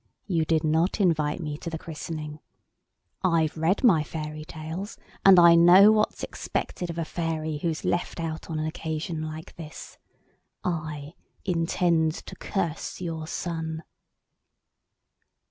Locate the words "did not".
0.45-0.99